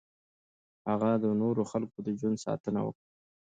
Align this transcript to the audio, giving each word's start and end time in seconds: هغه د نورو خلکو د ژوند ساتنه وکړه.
هغه 0.89 1.11
د 1.23 1.25
نورو 1.41 1.61
خلکو 1.71 1.97
د 2.05 2.07
ژوند 2.19 2.37
ساتنه 2.45 2.79
وکړه. 2.83 3.09